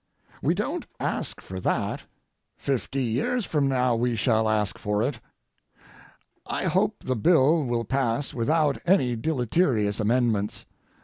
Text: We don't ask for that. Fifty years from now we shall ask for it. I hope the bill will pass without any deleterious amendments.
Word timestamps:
We 0.41 0.55
don't 0.55 0.87
ask 0.99 1.39
for 1.41 1.59
that. 1.59 2.05
Fifty 2.57 3.03
years 3.03 3.45
from 3.45 3.67
now 3.67 3.95
we 3.95 4.15
shall 4.15 4.49
ask 4.49 4.79
for 4.79 5.03
it. 5.03 5.19
I 6.47 6.63
hope 6.63 7.03
the 7.03 7.15
bill 7.15 7.63
will 7.65 7.85
pass 7.85 8.33
without 8.33 8.79
any 8.87 9.15
deleterious 9.15 9.99
amendments. 9.99 10.65